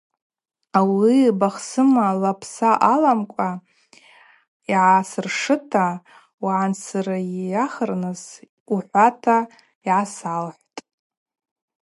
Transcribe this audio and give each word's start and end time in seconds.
Ауи 0.79 1.19
бахсыма 1.39 2.07
лапса 2.21 2.71
аламкӏва 2.93 3.49
йгӏасыршыта 4.71 5.85
угӏансырйахырныс 6.43 8.23
ухӏвата 8.73 9.37
йгӏасалхӏвтӏ. 9.87 10.79